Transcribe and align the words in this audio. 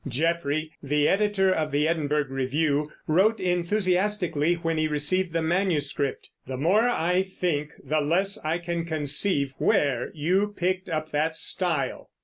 Jeffrey, 0.07 0.71
the 0.81 1.07
editor 1.07 1.53
of 1.53 1.69
the 1.71 1.87
Edinburgh 1.87 2.25
Review, 2.29 2.91
wrote 3.05 3.39
enthusiastically 3.39 4.55
when 4.55 4.79
he 4.79 4.87
received 4.87 5.31
the 5.31 5.43
manuscript, 5.43 6.31
"The 6.47 6.57
more 6.57 6.89
I 6.89 7.21
think, 7.21 7.73
the 7.83 8.01
less 8.01 8.43
I 8.43 8.57
can 8.57 8.83
conceive 8.83 9.51
where 9.59 10.09
you 10.15 10.55
picked 10.57 10.89
up 10.89 11.11
that 11.11 11.37
style." 11.37 12.09